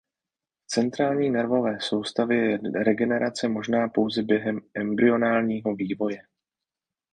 V 0.65 0.71
centrální 0.71 1.29
nervové 1.29 1.77
soustavě 1.81 2.51
je 2.51 2.57
regenerace 2.83 3.47
možná 3.47 3.89
pouze 3.89 4.23
během 4.23 4.59
embryonálního 4.73 5.75
vývoje. 5.75 6.21